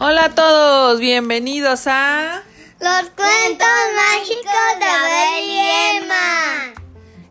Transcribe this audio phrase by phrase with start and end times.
[0.00, 2.44] Hola a todos, bienvenidos a
[2.78, 3.66] Los cuentos
[3.96, 5.58] mágicos de Abel y
[5.96, 6.74] Emma.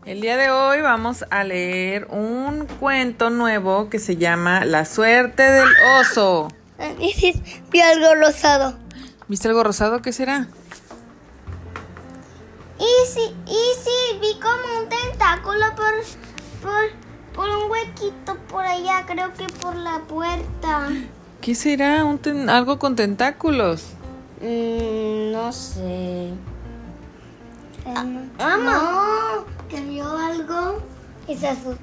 [0.04, 5.44] El día de hoy vamos a leer un cuento nuevo que se llama La suerte
[5.44, 6.48] del oso.
[7.70, 8.78] Vi algo rosado.
[9.28, 10.02] ¿Viste algo rosado?
[10.02, 10.48] ¿Qué será?
[12.78, 15.94] Y sí, y sí, vi como un tentáculo por,
[16.60, 16.90] por,
[17.34, 20.90] por un huequito por allá, creo que por la puerta.
[21.40, 22.04] ¿Qué será?
[22.04, 23.84] ¿Un ten- ¿Algo con tentáculos?
[24.40, 26.30] Mm, no sé.
[28.38, 30.82] Mamá, que vio algo
[31.26, 31.78] y se asustó.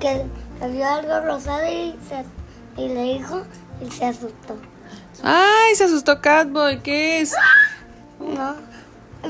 [0.00, 0.24] Que,
[0.58, 2.24] que vio algo rosado y, se,
[2.82, 3.42] y le dijo
[3.86, 4.56] y se asustó.
[5.22, 5.74] ¡Ay!
[5.76, 6.80] Se asustó Catboy.
[6.80, 7.34] ¿Qué es?
[8.18, 8.56] No,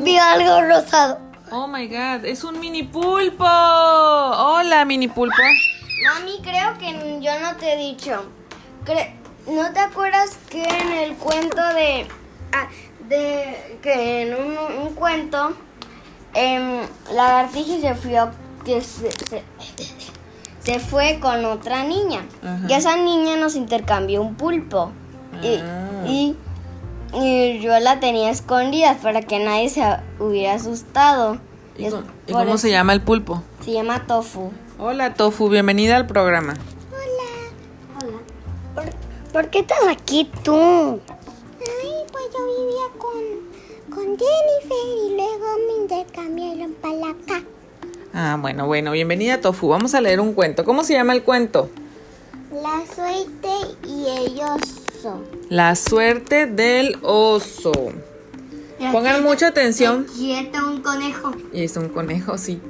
[0.02, 1.18] vio algo rosado.
[1.51, 3.45] Oh my god, es un mini pulpo.
[3.45, 5.37] Hola, mini pulpo.
[6.15, 8.24] Mami, creo que yo no te he dicho.
[8.84, 9.12] Cre-
[9.47, 12.07] ¿No te acuerdas que en el cuento de.
[12.52, 12.68] ah,
[13.09, 15.55] de que en un, un cuento.
[16.35, 16.80] em,
[17.13, 18.18] Lagartija se fue,
[18.65, 19.45] que se, se-
[20.60, 22.24] se fue con otra niña.
[22.43, 22.66] Ajá.
[22.68, 24.91] Y esa niña nos intercambió un pulpo.
[25.43, 26.05] Y, Ah.
[26.07, 26.37] y,
[27.13, 29.83] y yo la tenía escondida para que nadie se
[30.18, 31.38] hubiera asustado.
[31.77, 33.43] ¿Y, es cómo- y por cómo eso- se llama el pulpo?
[33.65, 34.52] Se llama Tofu.
[34.79, 36.55] Hola, Tofu, bienvenida al programa.
[39.35, 40.54] ¿Por, por qué estás aquí tú?
[40.54, 41.01] Ay,
[42.13, 43.21] pues yo vivía con,
[43.90, 47.45] con Jennifer y luego me intercambiaron para acá.
[48.12, 49.68] Ah, bueno, bueno, bienvenida Tofu.
[49.68, 50.65] Vamos a leer un cuento.
[50.65, 51.68] ¿Cómo se llama el cuento?
[52.52, 53.49] La suerte
[53.88, 55.21] y el oso.
[55.49, 57.73] La suerte del oso.
[58.93, 60.07] Pongan mucha atención.
[60.16, 61.32] Quieta un conejo.
[61.52, 62.60] Y es un conejo, sí.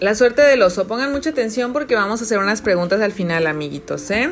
[0.00, 0.86] La suerte del oso.
[0.86, 4.30] Pongan mucha atención porque vamos a hacer unas preguntas al final, amiguitos, ¿eh?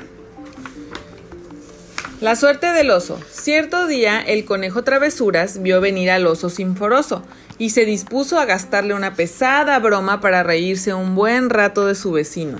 [2.20, 3.18] La suerte del oso.
[3.30, 7.22] Cierto día, el conejo Travesuras vio venir al oso sinforoso
[7.58, 12.10] y se dispuso a gastarle una pesada broma para reírse un buen rato de su
[12.12, 12.58] vecino.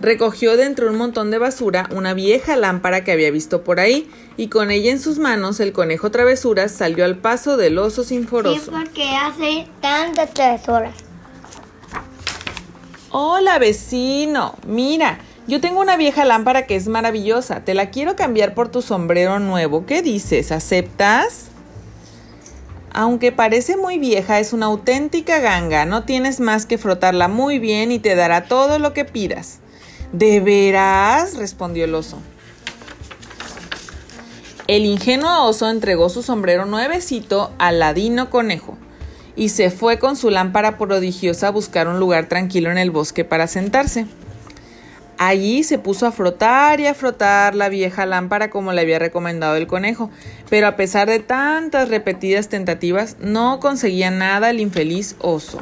[0.00, 4.08] Recogió de entre un montón de basura una vieja lámpara que había visto por ahí
[4.36, 8.10] y con ella en sus manos el conejo Travesuras salió al paso del oso Sí,
[8.10, 8.70] sinforoso.
[8.70, 10.94] porque hace tantas tres horas.
[13.10, 18.54] Hola vecino, mira, yo tengo una vieja lámpara que es maravillosa, te la quiero cambiar
[18.54, 20.52] por tu sombrero nuevo, ¿qué dices?
[20.52, 21.46] ¿Aceptas?
[22.92, 27.92] Aunque parece muy vieja, es una auténtica ganga, no tienes más que frotarla muy bien
[27.92, 29.58] y te dará todo lo que pidas.
[30.12, 31.36] ¿De veras?
[31.36, 32.18] respondió el oso.
[34.66, 38.76] El ingenuo oso entregó su sombrero nuevecito al ladino conejo
[39.36, 43.24] y se fue con su lámpara prodigiosa a buscar un lugar tranquilo en el bosque
[43.24, 44.06] para sentarse.
[45.22, 49.54] Allí se puso a frotar y a frotar la vieja lámpara como le había recomendado
[49.56, 50.10] el conejo,
[50.48, 55.58] pero a pesar de tantas repetidas tentativas no conseguía nada el infeliz oso.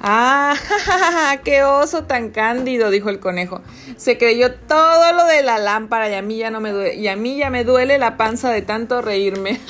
[0.00, 0.56] ¡Ah!
[1.44, 2.90] ¡Qué oso tan cándido!
[2.90, 3.60] dijo el conejo.
[3.96, 7.06] Se creyó todo lo de la lámpara y a mí ya no me duele, y
[7.06, 9.60] a mí ya me duele la panza de tanto reírme.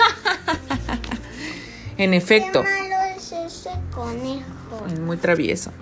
[1.98, 4.86] en efecto, malo es ese conejo.
[4.90, 5.72] es muy travieso.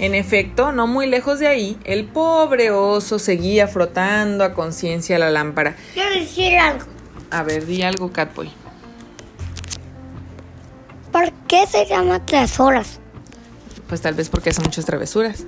[0.00, 5.30] En efecto, no muy lejos de ahí, el pobre oso seguía frotando a conciencia la
[5.30, 5.76] lámpara.
[5.92, 6.86] Quiero decir algo.
[7.30, 8.50] A ver, di algo, Catboy.
[11.12, 12.98] ¿Por qué se llama tres horas?
[13.88, 15.44] Pues tal vez porque hace muchas travesuras.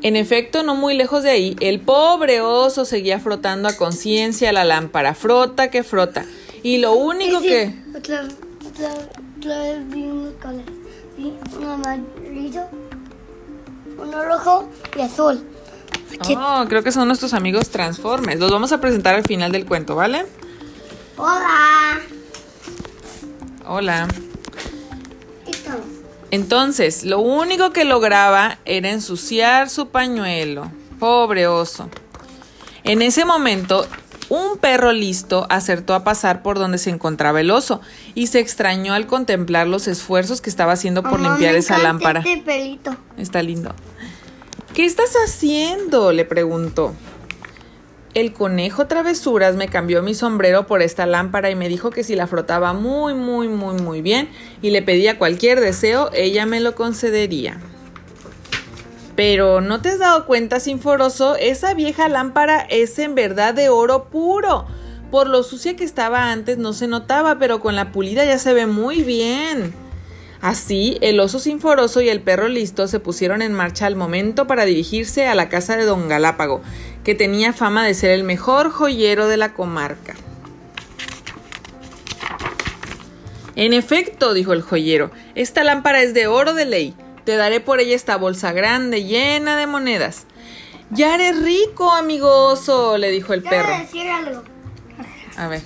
[0.00, 4.64] En efecto, no muy lejos de ahí, el pobre oso seguía frotando a conciencia la
[4.64, 5.14] lámpara.
[5.14, 6.24] Frota que frota.
[6.62, 7.74] Y lo único que...
[7.94, 8.26] Otra,
[8.66, 8.90] otra,
[9.36, 10.64] otra vez vi unos colores.
[11.18, 12.62] Vi uno amarillo,
[13.98, 15.44] uno rojo y azul.
[16.36, 18.40] Oh, creo que son nuestros amigos Transformers.
[18.40, 20.26] Los vamos a presentar al final del cuento, ¿vale?
[21.16, 22.00] Hola.
[23.66, 24.08] Hola.
[26.30, 30.70] Entonces, lo único que lograba era ensuciar su pañuelo.
[30.98, 31.88] Pobre oso.
[32.84, 33.86] En ese momento,
[34.28, 37.80] un perro listo acertó a pasar por donde se encontraba el oso
[38.14, 41.78] y se extrañó al contemplar los esfuerzos que estaba haciendo por Mamá, limpiar me esa
[41.78, 42.20] lámpara.
[42.20, 42.96] Este pelito.
[43.16, 43.74] Está lindo.
[44.74, 46.12] ¿Qué estás haciendo?
[46.12, 46.94] le preguntó.
[48.14, 52.16] El conejo travesuras me cambió mi sombrero por esta lámpara y me dijo que si
[52.16, 54.28] la frotaba muy, muy, muy, muy bien
[54.62, 57.60] y le pedía cualquier deseo, ella me lo concedería.
[59.18, 61.34] Pero ¿no te has dado cuenta, Sinforoso?
[61.34, 64.64] Esa vieja lámpara es en verdad de oro puro.
[65.10, 68.54] Por lo sucia que estaba antes no se notaba, pero con la pulida ya se
[68.54, 69.74] ve muy bien.
[70.40, 74.64] Así, el oso sinforoso y el perro listo se pusieron en marcha al momento para
[74.64, 76.60] dirigirse a la casa de don Galápago,
[77.02, 80.14] que tenía fama de ser el mejor joyero de la comarca.
[83.56, 86.94] En efecto, dijo el joyero, esta lámpara es de oro de ley.
[87.28, 90.24] Te daré por ella esta bolsa grande llena de monedas.
[90.88, 93.66] Ya eres rico, amigoso, le dijo el perro.
[93.66, 94.44] Quiero decir algo.
[95.36, 95.60] A ver.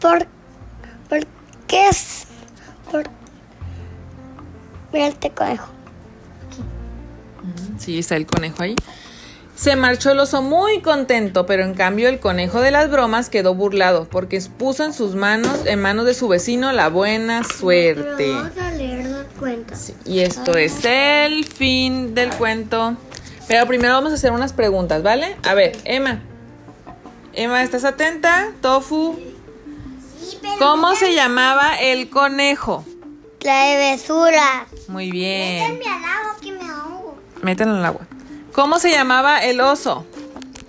[0.00, 0.26] ¿Por,
[1.08, 1.26] por
[1.68, 2.24] qué es?
[2.90, 3.04] Por...
[4.92, 5.68] Mira este conejo.
[7.78, 8.74] Sí, está el conejo ahí.
[9.54, 13.54] Se marchó el oso muy contento, pero en cambio el conejo de las bromas quedó
[13.54, 18.32] burlado porque puso en sus manos, en manos de su vecino, la buena suerte.
[18.32, 19.74] Vamos a leer el cuento.
[19.76, 22.96] Sí, y esto es el fin del cuento.
[23.46, 25.36] Pero primero vamos a hacer unas preguntas, ¿vale?
[25.44, 26.22] A ver, Emma.
[27.34, 28.50] Emma, ¿estás atenta?
[28.62, 29.18] Tofu.
[30.58, 32.84] ¿Cómo se llamaba el conejo?
[33.38, 34.66] Travesura.
[34.88, 35.62] Muy bien.
[35.62, 37.18] al agua que me ahogo.
[37.42, 38.06] Mételo en el agua.
[38.52, 40.04] ¿Cómo se llamaba el oso?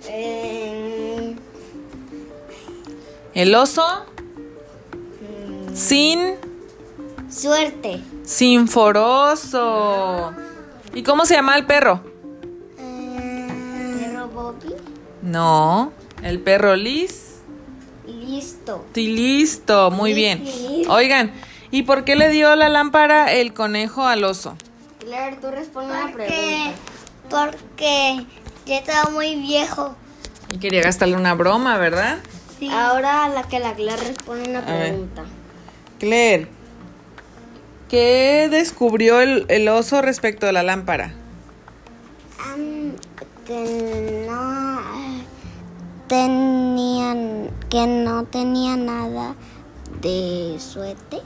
[0.08, 1.34] Eh,
[3.34, 3.84] El oso
[5.74, 6.36] sin
[7.30, 8.00] suerte.
[8.24, 9.62] sinforoso.
[10.94, 12.00] ¿Y cómo se llama el perro?
[12.76, 14.74] Perro Bobby.
[15.22, 15.92] No,
[16.22, 17.22] el perro lis.
[18.06, 18.84] Listo.
[18.94, 20.44] Sí, listo, muy bien.
[20.88, 21.32] Oigan,
[21.70, 24.56] ¿y por qué le dio la lámpara el conejo al oso?
[25.00, 26.80] Claire, tú responde la pregunta.
[27.30, 28.26] Porque
[28.66, 29.94] ya estaba muy viejo.
[30.50, 32.18] Y quería gastarle una broma, ¿verdad?
[32.70, 34.90] Ahora la que la Claire responde una A ver.
[34.90, 35.24] pregunta.
[35.98, 36.48] Claire,
[37.88, 41.12] ¿qué descubrió el, el oso respecto a la lámpara?
[43.46, 44.80] que no
[46.08, 49.34] tenían que no tenía nada
[50.00, 51.20] de suerte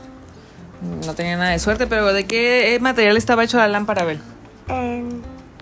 [1.05, 4.21] No tenía nada de suerte, pero ¿de qué material estaba hecho la lámpara, Abel?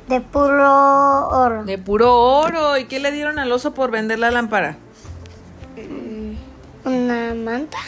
[0.08, 2.78] De puro oro De puro oro.
[2.78, 4.76] ¿Y qué le dieron al oso por vender la lámpara?
[6.84, 7.78] una manta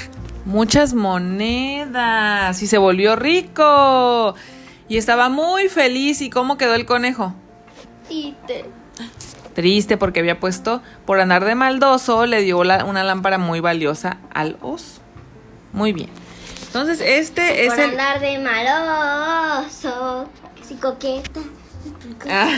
[0.45, 2.61] Muchas monedas.
[2.63, 4.35] Y se volvió rico.
[4.89, 6.21] Y estaba muy feliz.
[6.23, 7.35] ¿Y cómo quedó el conejo?
[8.11, 8.65] y te
[9.55, 14.19] Triste porque había puesto, por andar de maldoso, le dio la- una lámpara muy valiosa
[14.33, 15.01] al oso.
[15.73, 16.09] Muy bien.
[16.69, 17.91] Entonces, este es por el...
[17.91, 20.29] andar de maloso
[20.63, 21.41] si coqueta
[22.31, 22.49] Ah.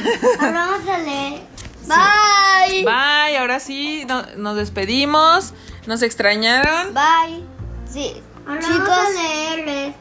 [0.41, 1.41] ahora vamos a leer
[1.87, 5.55] bye Bye, ahora sí, no- nos despedimos.
[5.87, 6.95] Nos extrañaron.
[6.95, 7.43] bye
[7.91, 8.13] sí
[8.61, 9.09] chicos
[9.67, 9.95] este.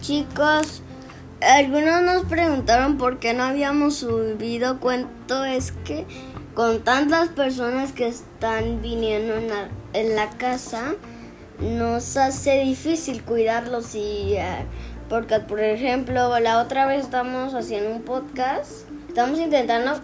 [0.00, 0.82] chicos
[1.40, 6.06] algunos nos preguntaron por qué no habíamos subido cuento es que
[6.54, 10.94] con tantas personas que están viniendo en la, en la casa
[11.60, 14.66] nos hace difícil cuidarlos y eh,
[15.10, 18.70] porque por ejemplo la otra vez estamos haciendo un podcast
[19.08, 20.00] estamos intentando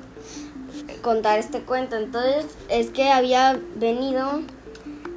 [1.01, 4.43] contar este cuento entonces es que había venido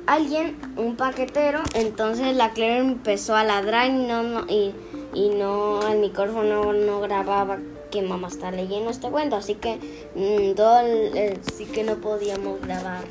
[0.08, 4.74] alguien, un paquetero, entonces la Claire empezó a ladrar y no, no- y,
[5.14, 7.58] y no el micrófono no grababa
[7.92, 9.78] que mamá está leyendo este cuento, así que
[10.16, 13.04] mm, todo el- el- sí que no podíamos grabar.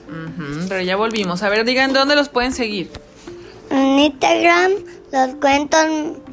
[0.68, 1.42] Pero ya volvimos.
[1.44, 2.90] A ver, digan dónde los pueden seguir.
[3.70, 4.72] En Instagram
[5.12, 5.80] los cuentos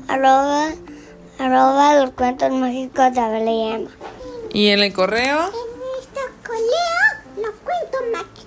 [0.07, 0.69] arroba,
[1.39, 3.91] arroba los cuentos mágicos de Abel y Emma.
[4.53, 5.37] Y en el correo.
[5.37, 8.45] nuestro coleo los cuentos mágicos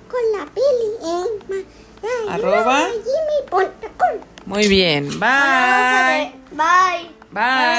[0.54, 2.32] Billy Emma.
[2.32, 2.88] Arroba.
[4.46, 5.08] Muy bien.
[5.20, 6.32] Bye.
[6.52, 7.10] Bye.
[7.30, 7.77] Bye.